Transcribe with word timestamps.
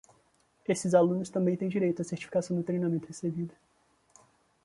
Esses 0.67 0.95
alunos 0.95 1.29
também 1.29 1.55
têm 1.55 1.69
direito 1.69 2.01
à 2.01 2.03
certificação 2.03 2.57
do 2.57 2.63
treinamento 2.63 3.05
recebido. 3.05 3.53